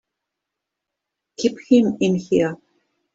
[1.37, 2.57] Keep him in here!